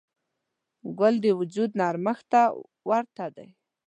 ګل 0.99 1.15
د 1.25 1.27
وجود 1.39 1.69
نرمښت 1.79 2.25
ته 2.31 2.41
ورته 2.89 3.25
دی. 3.35 3.49